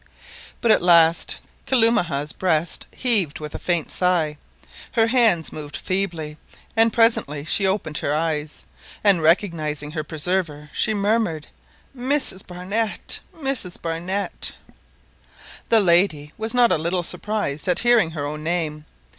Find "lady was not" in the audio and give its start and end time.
15.81-16.71